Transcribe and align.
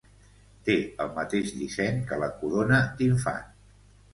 Té 0.69 0.77
el 1.03 1.11
mateix 1.17 1.53
disseny 1.59 1.99
que 2.13 2.19
la 2.25 2.33
corona 2.41 2.81
d'infant. 3.03 3.49